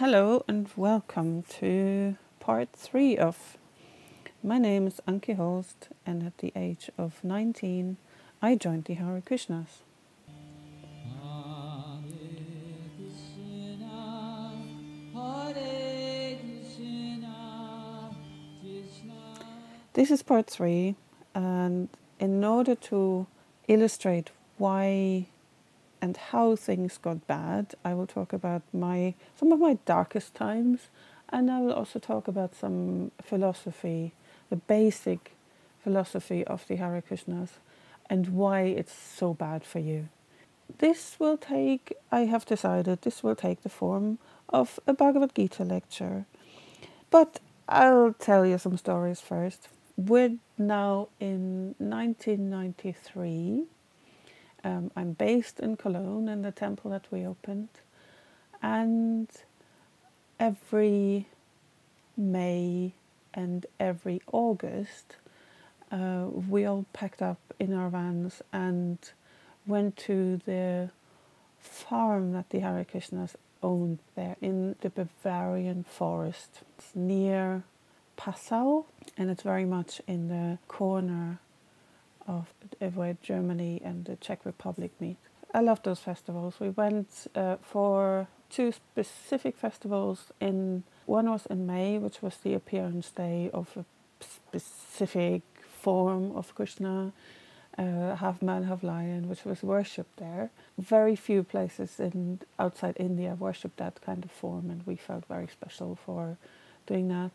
[0.00, 3.58] Hello and welcome to part three of
[4.42, 7.98] My name is Anki Holst, and at the age of 19,
[8.40, 9.82] I joined the Hare Krishnas.
[19.92, 20.96] This is part three,
[21.34, 23.26] and in order to
[23.68, 25.26] illustrate why
[26.02, 30.88] and how things got bad, I will talk about my some of my darkest times,
[31.28, 34.12] and I will also talk about some philosophy,
[34.48, 35.34] the basic
[35.82, 37.50] philosophy of the Hare Krishnas,
[38.08, 40.08] and why it's so bad for you.
[40.78, 45.64] This will take, I have decided, this will take the form of a Bhagavad Gita
[45.64, 46.26] lecture.
[47.10, 49.68] But I'll tell you some stories first.
[49.96, 53.64] We're now in 1993.
[54.62, 57.68] Um, I'm based in Cologne in the temple that we opened,
[58.62, 59.28] and
[60.38, 61.28] every
[62.16, 62.92] May
[63.32, 65.16] and every August,
[65.90, 68.98] uh, we all packed up in our vans and
[69.66, 70.90] went to the
[71.58, 76.62] farm that the Hare Krishnas owned there in the Bavarian forest.
[76.78, 77.64] It's near
[78.16, 78.84] Passau,
[79.16, 81.38] and it's very much in the corner
[82.30, 85.16] of where Germany and the Czech Republic meet.
[85.52, 86.60] I love those festivals.
[86.60, 90.32] We went uh, for two specific festivals.
[90.40, 93.84] In one was in May, which was the appearance day of a
[94.20, 95.42] specific
[95.82, 97.12] form of Krishna,
[97.78, 100.50] uh, half man, half lion, which was worshipped there.
[100.78, 105.48] Very few places in outside India worship that kind of form, and we felt very
[105.48, 106.36] special for
[106.86, 107.32] doing that.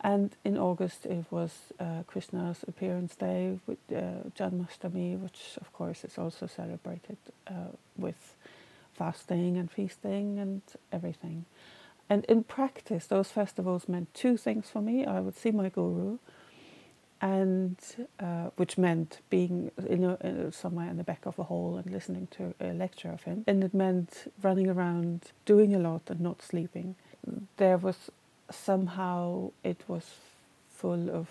[0.00, 6.04] And in August it was uh, Krishna's appearance day with uh, Janmashtami, which of course
[6.04, 7.16] is also celebrated
[7.46, 8.36] uh, with
[8.92, 11.44] fasting and feasting and everything.
[12.08, 15.04] And in practice, those festivals meant two things for me.
[15.04, 16.18] I would see my guru,
[17.20, 17.76] and
[18.20, 21.90] uh, which meant being in a, in somewhere in the back of a hall and
[21.90, 23.42] listening to a lecture of him.
[23.46, 26.94] And it meant running around, doing a lot, and not sleeping.
[27.56, 28.10] There was
[28.50, 30.14] somehow it was
[30.68, 31.28] full of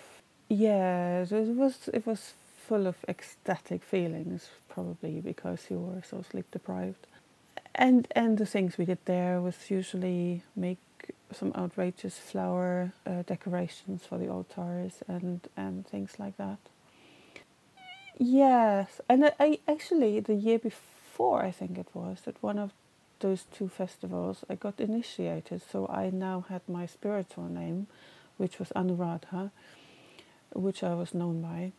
[0.48, 2.34] yeah it was it was
[2.66, 7.06] full of ecstatic feelings probably because you were so sleep deprived.
[7.74, 10.78] And and the things we did there was usually make
[11.32, 16.58] some outrageous flower uh, decorations for the altars and and things like that.
[18.18, 22.72] Yes and I actually the year before I think it was that one of
[23.20, 25.62] those two festivals, I got initiated.
[25.70, 27.86] So I now had my spiritual name,
[28.36, 29.50] which was Anuradha,
[30.52, 31.72] which I was known by.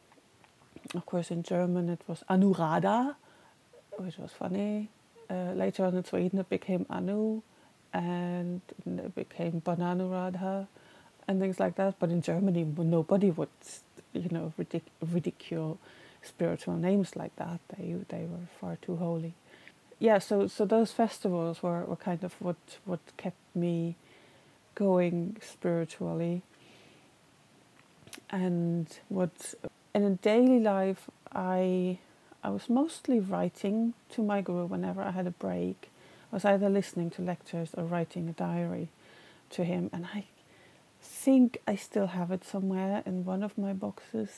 [0.95, 3.15] Of course, in German it was Anuradha,
[3.97, 4.89] which was funny.
[5.29, 7.41] Uh, later on in Sweden it became Anu,
[7.93, 10.67] and it became Bananuradha,
[11.27, 11.95] and things like that.
[11.99, 13.49] But in Germany, nobody would,
[14.13, 15.77] you know, ridic- ridicule
[16.21, 17.59] spiritual names like that.
[17.75, 19.33] They they were far too holy
[19.99, 23.95] yeah, so so those festivals were, were kind of what what kept me
[24.75, 26.43] going spiritually.
[28.29, 29.55] And what
[29.95, 31.97] in a daily life I
[32.43, 35.89] I was mostly writing to my guru whenever I had a break.
[36.31, 38.89] I was either listening to lectures or writing a diary
[39.51, 40.25] to him and I
[41.01, 44.29] think I still have it somewhere in one of my boxes,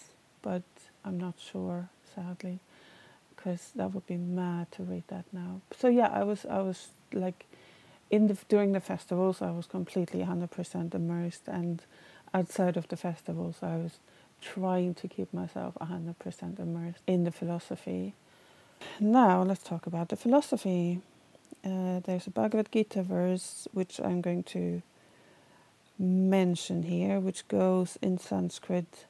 [0.41, 0.63] but
[1.03, 2.59] I'm not sure sadly
[3.39, 5.61] because that would be mad to read that now.
[5.77, 7.45] So yeah, I was I was like
[8.09, 11.81] in the during the festivals I was completely hundred percent immersed, and
[12.33, 13.99] outside of the festivals I was
[14.41, 18.13] trying to keep myself hundred percent immersed in the philosophy.
[18.99, 21.01] Now let's talk about the philosophy.
[21.63, 24.81] Uh, there's a Bhagavad Gita verse which I'm going to
[25.97, 29.05] mention here, which goes in Sanskrit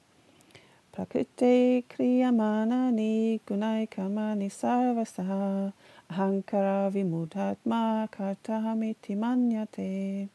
[3.47, 5.71] Gunai kamani sarvasaha
[6.11, 10.27] ahankara vimudhatma kartahamiti manyate.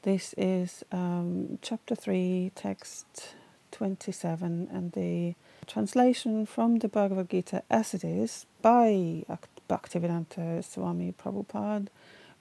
[0.00, 3.34] This is um, chapter 3, text
[3.72, 5.34] 27, and the
[5.66, 9.24] translation from the Bhagavad Gita as it is by
[9.68, 11.88] Bhaktivedanta Swami Prabhupada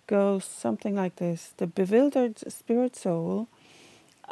[0.08, 3.50] goes something like this The bewildered spirit soul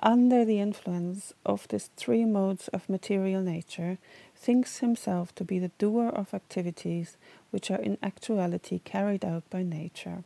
[0.02, 3.98] under the influence of these three modes of material nature,
[4.36, 7.18] thinks himself to be the doer of activities
[7.52, 10.24] which are in actuality carried out by nature.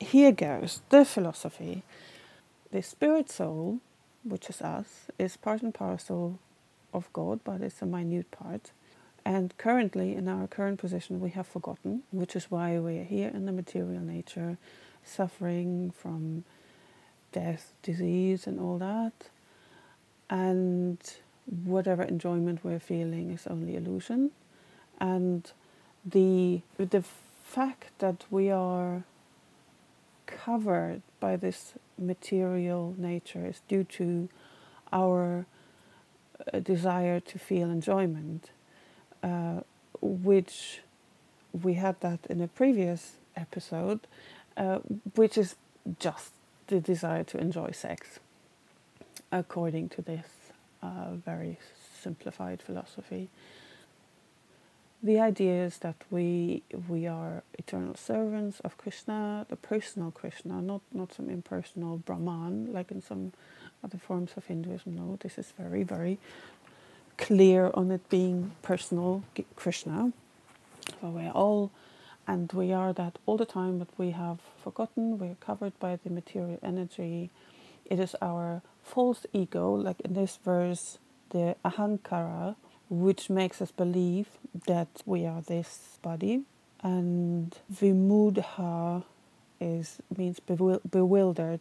[0.00, 1.82] Here goes the philosophy.
[2.70, 3.80] The spirit soul,
[4.24, 6.38] which is us, is part and parcel
[6.92, 8.72] of God, but it's a minute part.
[9.24, 13.28] And currently, in our current position, we have forgotten, which is why we are here
[13.28, 14.58] in the material nature
[15.04, 16.44] suffering, from
[17.32, 19.12] death, disease, and all that.
[20.30, 20.98] And
[21.64, 24.30] whatever enjoyment we're feeling is only illusion.
[25.00, 25.50] And
[26.04, 27.02] the the
[27.44, 29.04] fact that we are
[30.26, 34.28] covered by this material nature is due to
[34.92, 35.46] our
[36.52, 38.50] uh, desire to feel enjoyment,
[39.22, 39.60] uh,
[40.00, 40.80] which
[41.52, 44.00] we had that in a previous episode,
[44.56, 44.78] uh,
[45.14, 45.56] which is
[45.98, 46.32] just
[46.66, 48.20] the desire to enjoy sex,
[49.30, 50.26] according to this
[50.82, 51.58] uh, very
[52.02, 53.28] simplified philosophy.
[55.02, 60.80] The idea is that we we are eternal servants of Krishna, the personal Krishna, not
[60.92, 63.32] not some impersonal Brahman like in some
[63.82, 64.94] other forms of Hinduism.
[64.94, 66.18] No, this is very very
[67.18, 69.22] clear on it being personal
[69.56, 70.12] Krishna.
[71.00, 71.70] So we're all,
[72.26, 75.18] and we are that all the time, but we have forgotten.
[75.18, 77.30] We're covered by the material energy.
[77.84, 80.98] It is our false ego, like in this verse,
[81.30, 82.56] the ahankara,
[82.88, 84.28] which makes us believe
[84.66, 86.42] that we are this body.
[86.82, 89.04] And vimudha
[89.60, 91.60] is means bewildered.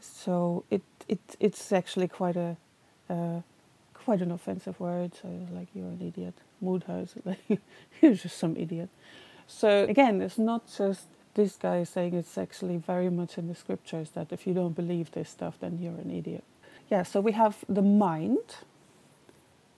[0.00, 2.56] So it, it it's actually quite a
[3.08, 3.40] uh,
[3.94, 5.14] quite an offensive word.
[5.14, 6.34] So like you're an idiot.
[6.62, 7.38] Is like
[8.00, 8.88] you're just some idiot.
[9.46, 14.10] So again, it's not just this guy saying it's actually very much in the scriptures
[14.10, 16.44] that if you don't believe this stuff, then you're an idiot.
[16.90, 18.56] Yeah, so we have the mind,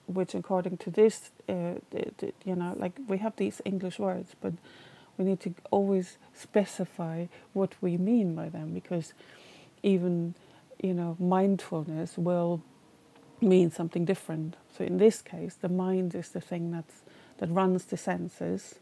[0.05, 1.75] which according to this, uh,
[2.43, 4.53] you know, like we have these English words, but
[5.17, 9.13] we need to always specify what we mean by them because
[9.81, 10.35] even,
[10.81, 12.61] you know, mindfulness will
[13.41, 14.55] mean something different.
[14.75, 17.01] So in this case, the mind is the thing that's,
[17.37, 18.75] that runs the senses,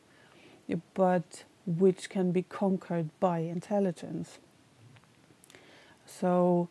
[0.93, 4.39] but which can be conquered by intelligence.
[6.05, 6.69] So,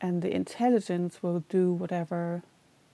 [0.00, 2.42] and the intelligence will do whatever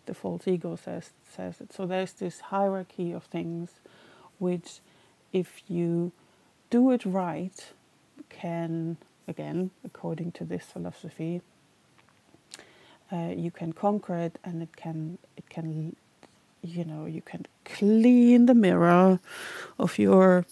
[0.07, 1.73] the false ego says says it.
[1.73, 3.71] So there's this hierarchy of things,
[4.39, 4.81] which,
[5.33, 6.13] if you
[6.71, 7.73] do it right,
[8.29, 8.97] can
[9.29, 11.43] again, according to this philosophy,
[13.13, 15.97] uh, you can conquer it, and it can it can,
[16.63, 19.21] you know, you can clean the mirror
[19.79, 20.45] of your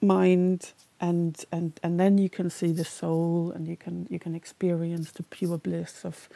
[0.00, 4.34] mind and and and then you can see the soul and you can you can
[4.34, 6.28] experience the pure bliss of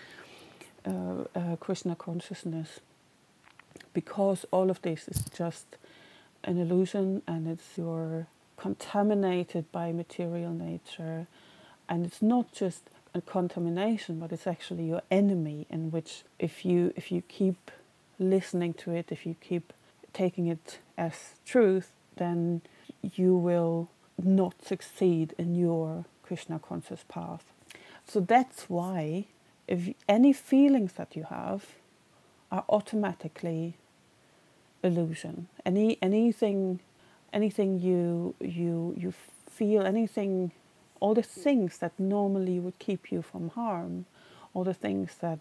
[0.86, 2.80] uh, uh, Krishna consciousness.
[3.92, 5.76] Because all of this is just
[6.44, 8.26] an illusion and it's you're
[8.56, 11.26] contaminated by material nature
[11.88, 12.82] and it's not just
[13.18, 17.70] a contamination but it's actually your enemy in which if you if you keep
[18.18, 19.72] listening to it if you keep
[20.12, 22.62] taking it as truth then
[23.02, 23.88] you will
[24.22, 27.44] not succeed in your Krishna conscious path.
[28.06, 29.26] So that's why
[29.66, 31.66] if any feelings that you have
[32.50, 33.74] are automatically
[34.82, 35.48] illusion.
[35.64, 36.80] Any anything
[37.32, 39.12] anything you you you
[39.50, 40.52] feel anything
[41.00, 44.06] all the things that normally would keep you from harm,
[44.54, 45.38] all the things that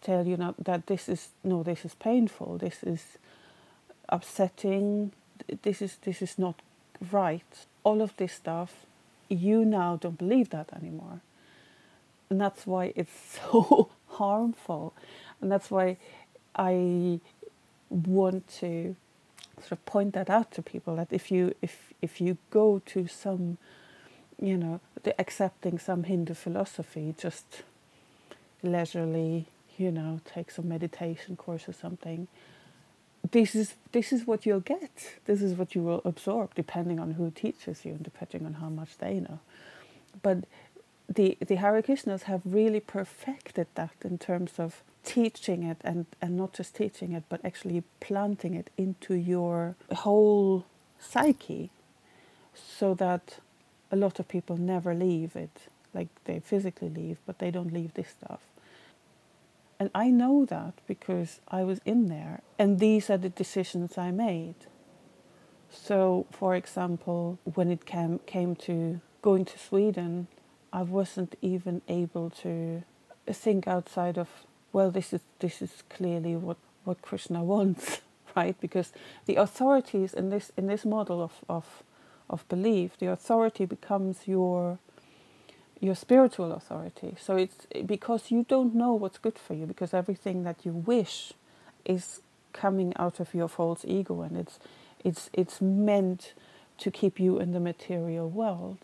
[0.00, 3.18] tell you not that this is no this is painful, this is
[4.08, 5.12] upsetting,
[5.62, 6.60] this is this is not
[7.10, 8.86] right, all of this stuff,
[9.28, 11.20] you now don't believe that anymore.
[12.30, 14.94] And that's why it's so harmful.
[15.40, 15.96] And that's why
[16.54, 17.20] I
[17.90, 18.96] want to
[19.58, 23.06] sort of point that out to people that if you if if you go to
[23.06, 23.58] some
[24.42, 24.80] you know
[25.18, 27.62] accepting some Hindu philosophy just
[28.62, 29.46] leisurely
[29.78, 32.28] you know take some meditation course or something
[33.30, 35.16] this is this is what you'll get.
[35.26, 38.68] This is what you will absorb, depending on who teaches you and depending on how
[38.68, 39.38] much they know.
[40.22, 40.44] But
[41.08, 46.36] the the Hare Krishnas have really perfected that in terms of teaching it and, and
[46.36, 50.64] not just teaching it, but actually planting it into your whole
[51.00, 51.70] psyche,
[52.54, 53.38] so that
[53.92, 55.68] a lot of people never leave it.
[55.94, 58.40] Like they physically leave, but they don't leave this stuff.
[59.78, 64.10] And I know that because I was in there, and these are the decisions I
[64.10, 64.54] made.
[65.70, 70.28] So, for example, when it came, came to going to Sweden,
[70.72, 72.84] I wasn't even able to
[73.28, 74.28] think outside of,
[74.72, 78.02] well, this is, this is clearly what, what Krishna wants,
[78.36, 78.54] right?
[78.60, 78.92] Because
[79.26, 81.82] the authorities in this, in this model of, of,
[82.32, 84.78] of belief, the authority becomes your
[85.80, 87.16] your spiritual authority.
[87.20, 91.32] So it's because you don't know what's good for you, because everything that you wish
[91.84, 92.20] is
[92.52, 94.58] coming out of your false ego, and it's
[95.04, 96.32] it's it's meant
[96.78, 98.78] to keep you in the material world.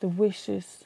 [0.00, 0.84] The wishes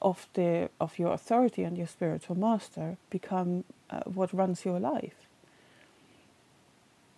[0.00, 5.14] of the of your authority and your spiritual master become uh, what runs your life.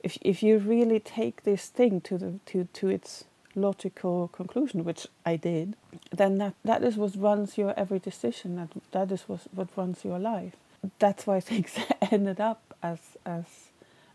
[0.03, 3.25] If if you really take this thing to the to to its
[3.59, 5.77] logical conclusion, which I did,
[6.13, 8.57] then that, that is what runs your every decision.
[8.57, 10.55] That that is what what runs your life.
[10.99, 11.77] That's why things
[12.13, 13.47] ended up as as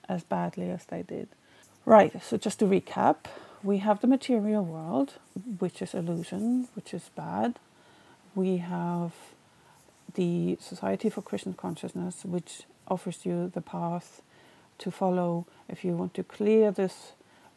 [0.09, 1.29] as badly as they did.
[1.85, 2.21] Right.
[2.23, 3.17] So just to recap,
[3.63, 5.15] we have the material world,
[5.59, 7.59] which is illusion, which is bad.
[8.35, 9.13] We have
[10.15, 14.21] the Society for Krishna Consciousness, which offers you the path
[14.79, 17.13] to follow if you want to clear this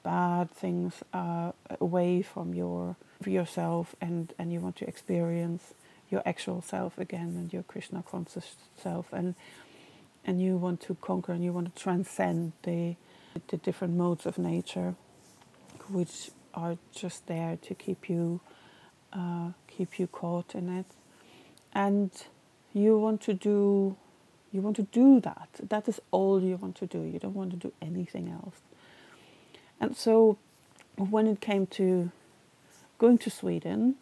[0.06, 2.96] bad things uh, away from your
[3.26, 5.74] yourself and, and you want to experience
[6.12, 9.34] your actual self again and your Krishna conscious self and
[10.24, 12.94] and you want to conquer and you want to transcend the
[13.48, 14.94] the different modes of nature
[15.90, 18.40] which are just there to keep you
[19.12, 20.86] uh, keep you caught in it.
[21.72, 22.12] And
[22.72, 23.96] you want to do
[24.52, 25.48] you want to do that.
[25.68, 27.02] That is all you want to do.
[27.02, 28.60] You don't want to do anything else
[29.80, 30.38] and so
[30.96, 32.10] when it came to
[32.98, 33.96] going to Sweden,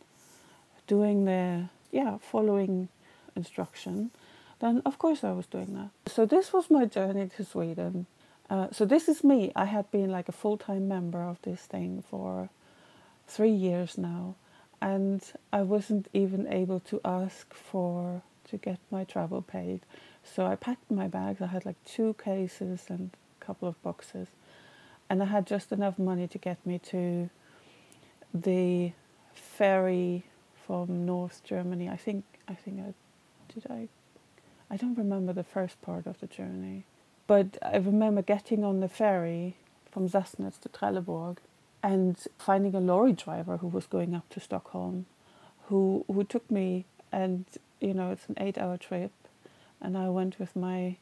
[0.86, 2.88] doing the, yeah, following
[3.34, 4.10] instruction,
[4.60, 6.12] then of course I was doing that.
[6.12, 8.06] So this was my journey to Sweden.
[8.48, 9.52] Uh, so this is me.
[9.56, 12.50] I had been like a full time member of this thing for
[13.26, 14.36] three years now,
[14.80, 19.80] and I wasn't even able to ask for to get my travel paid.
[20.22, 21.40] So I packed my bags.
[21.40, 24.28] I had like two cases and a couple of boxes,
[25.08, 27.30] and I had just enough money to get me to
[28.32, 28.92] the
[29.32, 30.24] ferry
[30.66, 31.88] from North Germany.
[31.88, 32.94] I think I think I
[33.52, 33.88] did I
[34.70, 36.84] I don't remember the first part of the journey,
[37.26, 39.56] but I remember getting on the ferry
[39.90, 41.36] from Sassnitz to Trelleborg
[41.82, 45.06] and finding a lorry driver who was going up to Stockholm,
[45.66, 47.44] who who took me and
[47.80, 49.12] you know it's an eight hour trip,
[49.80, 50.96] and I went with my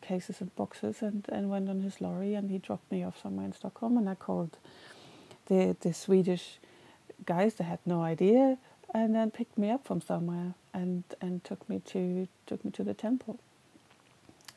[0.00, 3.46] cases and boxes and, and went on his lorry and he dropped me off somewhere
[3.46, 4.56] in Stockholm and I called
[5.46, 6.58] the the Swedish
[7.24, 8.58] guys that had no idea
[8.94, 12.84] and then picked me up from somewhere and, and took me to took me to
[12.84, 13.38] the temple.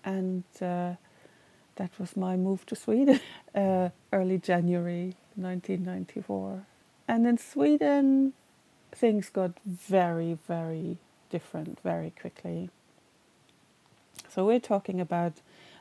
[0.04, 0.94] And uh,
[1.76, 3.20] that was my move to Sweden,
[3.56, 6.66] uh, early January 1994.
[7.08, 8.34] And in Sweden,
[8.92, 10.98] things got very, very
[11.30, 12.70] different very quickly.
[14.34, 15.34] So we're talking about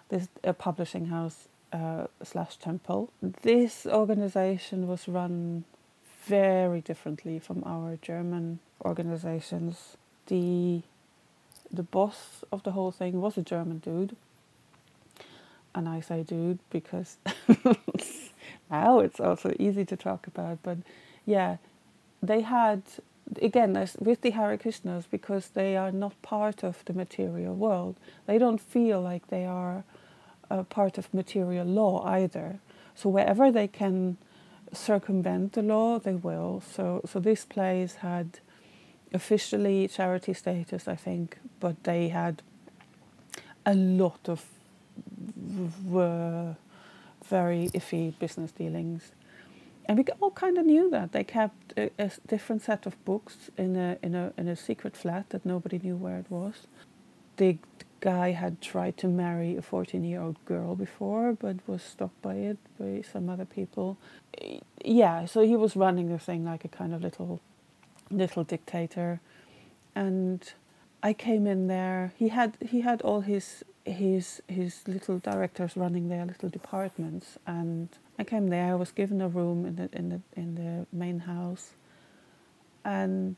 [0.09, 3.13] this a publishing house uh, slash temple.
[3.23, 5.65] This organization was run
[6.25, 9.97] very differently from our German organizations.
[10.27, 10.83] The
[11.73, 14.17] the boss of the whole thing was a German dude.
[15.73, 17.19] And I say dude because
[18.71, 20.59] now it's also easy to talk about.
[20.65, 20.79] But
[21.25, 21.59] yeah,
[22.21, 22.83] they had
[23.41, 27.97] again, with the Hare Krishnas, because they are not part of the material world,
[28.27, 29.85] they don't feel like they are
[30.69, 32.59] part of material law either.
[32.95, 34.17] So wherever they can
[34.73, 36.63] circumvent the law, they will.
[36.75, 38.41] So, so this place had
[39.13, 42.43] officially charity status, I think, but they had
[43.65, 44.45] a lot of
[47.29, 49.13] very iffy business dealings
[49.91, 53.51] and we all kind of knew that they kept a, a, different set of books
[53.59, 56.69] in a in a in a secret flat that nobody knew where it was.
[57.39, 57.59] The
[57.99, 62.35] guy had tried to marry a 14 year old girl before, but was stopped by
[62.35, 63.99] it by some other people.
[64.85, 67.41] Yeah, so he was running the thing like a kind of little
[68.13, 69.21] little dictator,
[69.97, 70.53] and
[71.03, 72.13] I came in there.
[72.17, 77.89] He had he had all his his his little directors running their little departments, and
[78.21, 78.73] I came there.
[78.73, 81.71] I was given a room in the in the in the main house,
[82.85, 83.37] and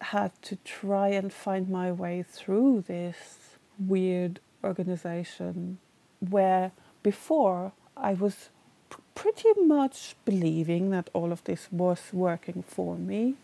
[0.00, 5.78] had to try and find my way through this weird organization
[6.18, 8.48] where before I was
[8.90, 13.34] p- pretty much believing that all of this was working for me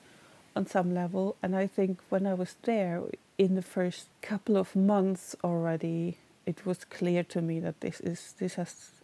[0.56, 1.36] on some level.
[1.42, 3.02] And I think when I was there
[3.36, 8.34] in the first couple of months already, it was clear to me that this is
[8.38, 8.97] this has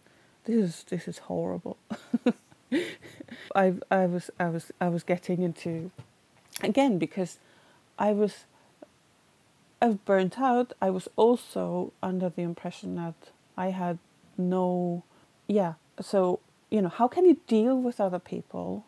[0.45, 1.77] this is this is horrible.
[3.55, 5.91] I I was I was I was getting into
[6.61, 7.37] again because
[7.99, 8.45] I was
[9.81, 10.73] I was burnt out.
[10.81, 13.15] I was also under the impression that
[13.57, 13.99] I had
[14.37, 15.03] no
[15.47, 15.73] yeah.
[16.01, 18.85] So you know how can you deal with other people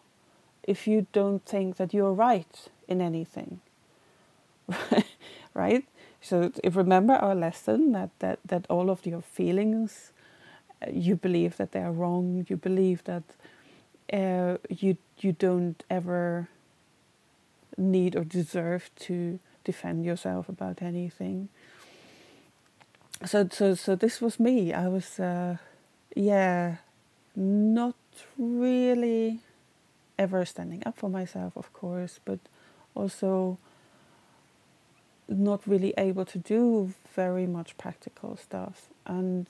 [0.68, 3.62] if you don't think that you're right in anything.
[5.54, 5.86] right?
[6.22, 10.12] So if remember our lesson that, that, that all of your feelings,
[10.92, 13.24] you believe that they are wrong, you believe that
[14.14, 16.50] uh, you you don't ever
[17.78, 21.50] need or deserve to defend yourself about anything.
[23.26, 24.74] So so so this was me.
[24.74, 25.58] I was uh,
[26.16, 26.78] yeah,
[27.36, 27.96] not
[28.38, 29.40] really
[30.18, 32.40] ever standing up for myself, of course, but
[32.96, 33.58] also
[35.28, 39.46] not really able to do very much practical stuff and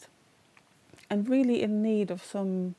[1.09, 2.75] and really in need of some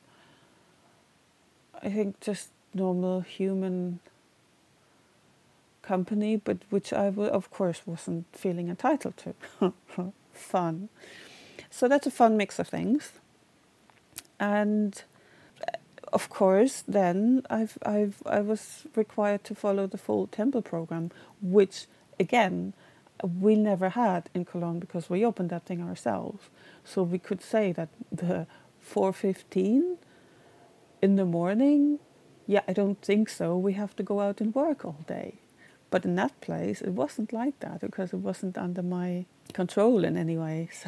[1.81, 3.99] I think just normal human
[5.81, 9.73] company, but which I w- of course wasn't feeling entitled to.
[10.33, 10.89] fun.
[11.69, 13.13] So that's a fun mix of things.
[14.39, 15.01] And
[15.67, 15.77] uh,
[16.13, 21.85] of course, then I've I've I was required to follow the full temple program, which
[22.19, 22.73] again
[23.23, 26.49] we never had in Cologne because we opened that thing ourselves.
[26.83, 28.47] So we could say that the
[28.81, 29.97] 415
[31.01, 31.99] in the morning,
[32.47, 33.57] yeah, I don't think so.
[33.57, 35.35] We have to go out and work all day.
[35.91, 40.17] But in that place, it wasn't like that because it wasn't under my control in
[40.17, 40.69] any way.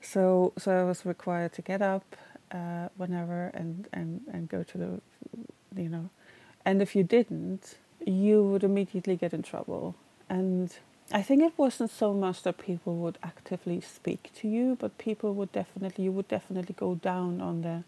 [0.00, 2.16] So, so, so I was required to get up
[2.52, 5.00] uh, whenever and, and, and go to the,
[5.74, 6.10] you know,
[6.64, 9.94] and if you didn't, you would immediately get in trouble.
[10.28, 10.76] And
[11.12, 15.34] I think it wasn't so much that people would actively speak to you, but people
[15.34, 17.84] would definitely, you would definitely go down on the,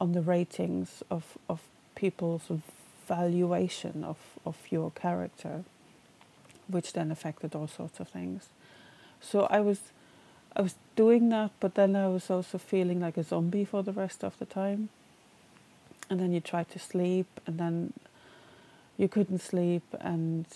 [0.00, 1.60] on the ratings of, of
[1.94, 2.50] people's
[3.08, 5.64] valuation of, of your character,
[6.68, 8.48] which then affected all sorts of things.
[9.20, 9.80] So I was
[10.56, 13.92] I was doing that, but then I was also feeling like a zombie for the
[13.92, 14.88] rest of the time.
[16.08, 17.92] And then you tried to sleep, and then
[18.96, 20.46] you couldn't sleep, and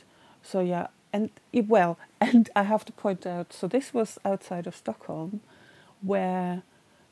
[0.43, 4.77] so yeah, and well, and I have to point out, so this was outside of
[4.77, 5.41] Stockholm,
[6.03, 6.63] where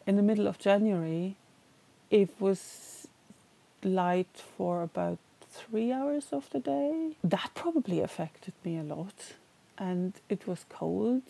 [0.07, 1.37] in the middle of January,
[2.11, 3.07] it was
[3.83, 5.19] light for about
[5.51, 7.17] three hours of the day.
[7.23, 9.35] That probably affected me a lot,
[9.77, 11.23] and it was cold.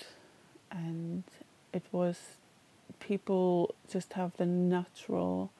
[0.70, 1.24] And
[1.72, 2.18] it was
[3.00, 5.50] people just have the natural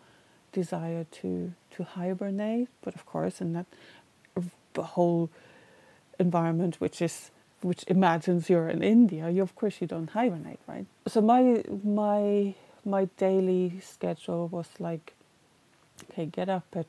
[0.53, 2.69] desire to to hibernate.
[2.83, 3.67] But of course in that
[4.77, 5.31] whole
[6.19, 10.87] environment which is which imagines you're in India you of course you don't hibernate right?
[11.07, 12.55] So my my
[12.85, 15.15] my daily schedule was like
[16.11, 16.87] okay get up at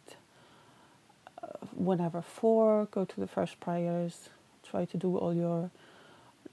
[1.43, 4.29] uh, whenever four go to the first prayers
[4.69, 5.71] try to do all your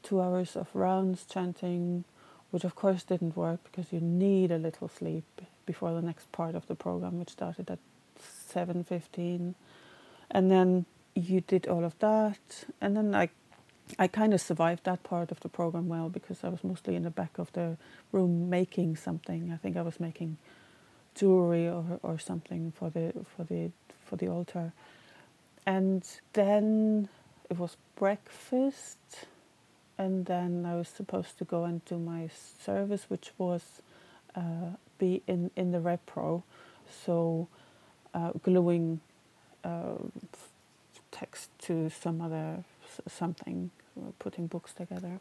[0.03, 2.05] two hours of rounds chanting,
[2.51, 5.25] which of course didn't work because you need a little sleep
[5.67, 7.79] before the next part of the program, which started at
[8.19, 9.55] seven fifteen,
[10.31, 10.87] and then
[11.17, 13.31] you did all of that, and then I,
[13.99, 17.05] I kind of survived that part of the program well because I was mostly in
[17.05, 17.79] the back of the
[18.13, 19.53] room making something.
[19.53, 20.39] I think I was making
[21.15, 23.73] jewelry or or something for the for the
[24.05, 24.73] for the altar,
[25.67, 27.09] and then
[27.51, 29.27] it was breakfast
[29.99, 32.29] and then I was supposed to go and do my
[32.65, 33.83] service, which was
[34.35, 36.43] uh, be in in the repro,
[37.05, 37.49] so
[38.15, 39.01] uh, gluing
[39.65, 39.97] uh,
[41.19, 42.65] text to some other
[43.09, 45.21] something, uh, putting books together.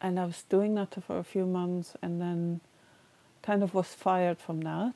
[0.00, 2.60] And I was doing that for a few months, and then
[3.42, 4.94] kind of was fired from that.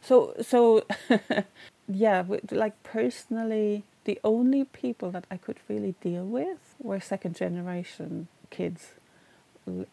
[0.00, 0.86] So so
[1.88, 8.28] yeah, like personally the only people that I could really deal with were second generation
[8.50, 8.94] kids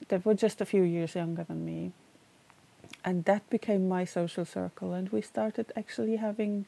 [0.07, 1.91] that were just a few years younger than me.
[3.05, 6.65] And that became my social circle, and we started actually having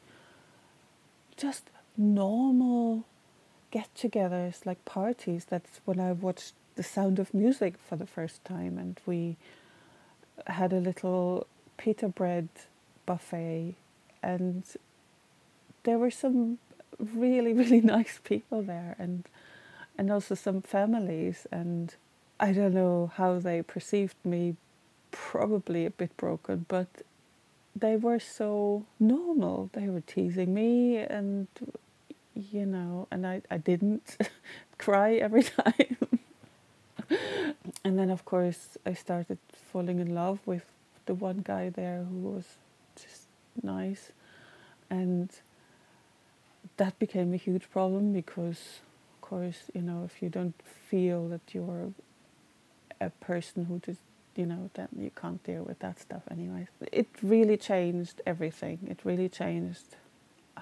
[1.35, 1.63] just
[1.97, 3.05] normal
[3.71, 5.45] get togethers, like parties.
[5.49, 9.37] That's when I watched The Sound of Music for the first time, and we
[10.47, 12.49] had a little pita bread
[13.05, 13.75] buffet,
[14.21, 14.63] and
[15.83, 16.59] there were some
[16.99, 19.27] really really nice people there and
[19.97, 21.95] and also some families and
[22.39, 24.55] I don't know how they perceived me
[25.11, 26.87] probably a bit broken but
[27.75, 29.69] they were so normal.
[29.73, 31.47] They were teasing me and
[32.33, 34.17] you know and I, I didn't
[34.77, 35.97] cry every time.
[37.83, 39.37] And then of course I started
[39.71, 40.65] falling in love with
[41.05, 42.45] the one guy there who was
[42.95, 43.27] just
[43.61, 44.11] nice.
[44.89, 45.29] And
[46.77, 48.81] that became a huge problem because,
[49.15, 50.55] of course, you know, if you don't
[50.89, 51.93] feel that you're
[52.99, 54.01] a person who just,
[54.35, 56.67] you know, then you can't deal with that stuff anyway.
[56.91, 58.79] It really changed everything.
[58.89, 59.95] It really changed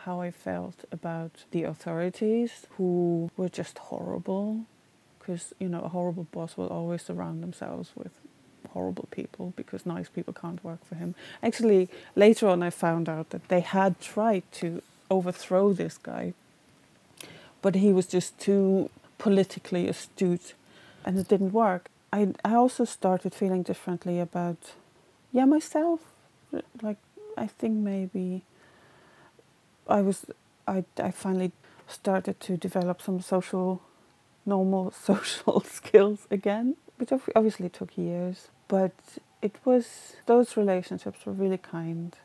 [0.06, 4.66] how I felt about the authorities who were just horrible
[5.20, 8.12] because, you know, a horrible boss will always surround themselves with
[8.74, 11.16] horrible people because nice people can't work for him.
[11.44, 16.34] Actually, later on, I found out that they had tried to overthrow this guy,
[17.62, 20.54] but he was just too politically astute
[21.06, 21.90] and it didn't work.
[22.12, 24.74] I, I also started feeling differently about,
[25.32, 26.00] yeah, myself.
[26.82, 26.98] Like,
[27.38, 28.44] I think maybe
[29.88, 30.26] I was,
[30.68, 31.52] I, I finally
[31.88, 33.82] started to develop some social,
[34.46, 38.48] normal social skills again, which obviously took years.
[38.68, 38.94] But
[39.42, 42.16] it was, those relationships were really kind.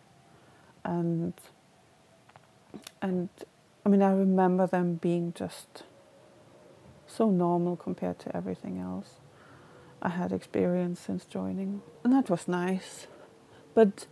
[0.83, 1.35] And,
[3.03, 3.29] and
[3.85, 5.83] I mean, I remember them being just
[7.07, 9.17] so normal compared to everything else
[10.05, 11.81] I had experienced since joining.
[12.05, 13.07] And that was nice.
[13.75, 14.07] But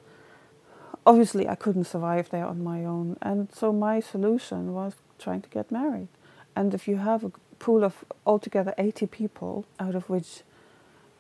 [1.07, 3.19] obviously, I couldn't survive there on my own.
[3.21, 6.09] And so my solution was trying to get married.
[6.57, 10.43] And if you have a pool of altogether 80 people, out of which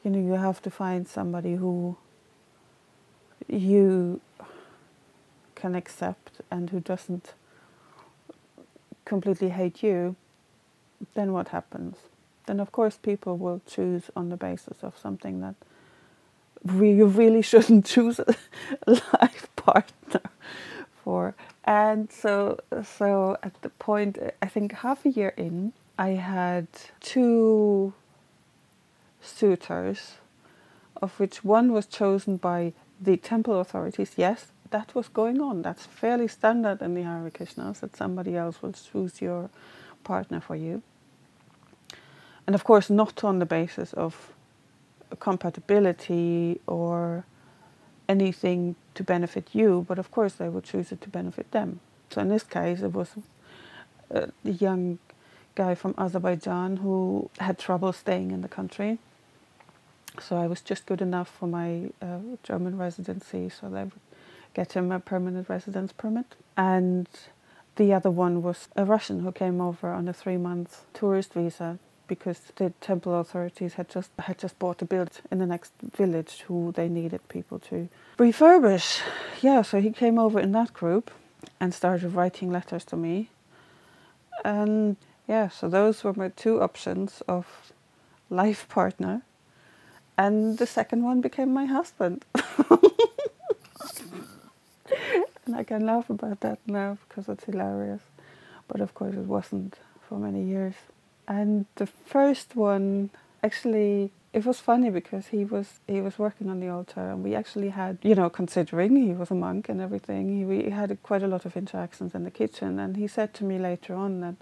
[0.02, 1.96] you know you have to find somebody who
[3.48, 4.20] you
[5.54, 7.34] can accept and who doesn't
[9.04, 10.16] completely hate you,
[11.14, 11.96] then what happens?
[12.46, 15.54] Then, of course, people will choose on the basis of something that
[16.64, 18.34] you really shouldn't choose a
[18.86, 20.20] life partner
[21.02, 21.34] for.
[21.64, 26.66] And so, so at the point, I think half a year in, I had
[27.00, 27.92] two
[29.20, 30.14] suitors,
[31.00, 34.12] of which one was chosen by the temple authorities.
[34.16, 35.62] Yes, that was going on.
[35.62, 39.50] That's fairly standard in the Hare Krishnas that somebody else will choose your
[40.02, 40.82] partner for you.
[42.46, 44.32] And of course, not on the basis of
[45.20, 47.24] compatibility or
[48.08, 51.80] anything to benefit you, but of course they would choose it to benefit them.
[52.10, 53.10] So in this case, it was
[54.10, 54.98] a young
[55.54, 58.98] guy from Azerbaijan who had trouble staying in the country.
[60.20, 63.92] So I was just good enough for my uh, German residency, so they would
[64.52, 66.34] get him a permanent residence permit.
[66.56, 67.08] And
[67.76, 71.78] the other one was a Russian who came over on a three month tourist visa
[72.06, 76.44] because the temple authorities had just had just bought a build in the next village
[76.48, 77.88] who they needed people to
[78.18, 79.00] refurbish.
[79.40, 81.10] Yeah, so he came over in that group
[81.60, 83.30] and started writing letters to me.
[84.44, 84.96] And
[85.28, 87.72] yeah, so those were my two options of
[88.30, 89.22] life partner.
[90.18, 92.24] And the second one became my husband.
[95.46, 98.02] and I can laugh about that now because it's hilarious.
[98.68, 100.74] But of course, it wasn't for many years.
[101.38, 103.08] And the first one,
[103.42, 107.34] actually, it was funny because he was he was working on the altar, and we
[107.34, 111.22] actually had, you know, considering he was a monk and everything, he, we had quite
[111.22, 112.78] a lot of interactions in the kitchen.
[112.78, 114.36] And he said to me later on that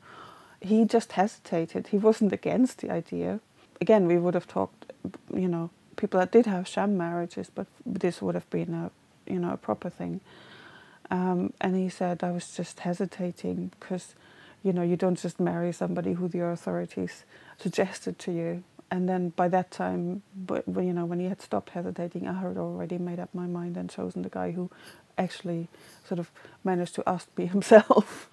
[0.60, 1.88] he just hesitated.
[1.88, 3.38] He wasn't against the idea.
[3.80, 4.92] Again, we would have talked,
[5.32, 8.90] you know, people that did have sham marriages, but this would have been a,
[9.32, 10.20] you know, a proper thing.
[11.10, 14.14] Um, and he said I was just hesitating because
[14.62, 17.24] you know, you don't just marry somebody who the authorities
[17.58, 18.64] suggested to you.
[18.90, 22.58] And then by that time, but you know, when he had stopped hesitating, I had
[22.58, 24.70] already made up my mind and chosen the guy who
[25.16, 25.68] actually
[26.06, 26.30] sort of
[26.64, 28.28] managed to ask me himself.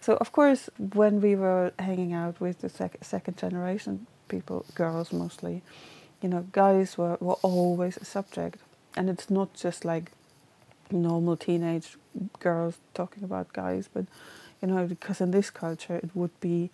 [0.00, 5.12] so of course, when we were hanging out with the sec- second generation people, girls
[5.12, 5.62] mostly,
[6.20, 8.58] you know, guys were, were always a subject,
[8.96, 10.12] and it's not just like
[10.92, 11.96] normal teenage
[12.38, 14.06] girls talking about guys, but
[14.60, 16.70] you know, because in this culture it would be,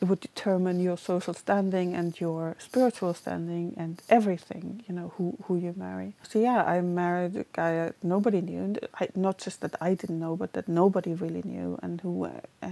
[0.00, 5.38] it would determine your social standing and your spiritual standing and everything, you know, who,
[5.44, 6.14] who you marry.
[6.28, 10.18] So yeah, I married a guy that nobody knew, I, not just that I didn't
[10.18, 12.30] know, but that nobody really knew and who, uh,